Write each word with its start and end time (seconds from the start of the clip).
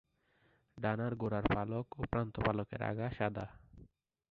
ডানার 0.77 1.13
গোড়ার 1.15 1.45
পালক 1.55 1.85
ও 1.97 2.01
প্রান্ত-পালকের 2.11 2.81
আগা 2.83 3.07
সাদা। 3.17 3.45